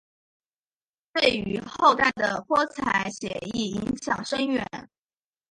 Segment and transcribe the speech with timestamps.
[1.13, 4.65] 对于后代的泼彩写意影响深远。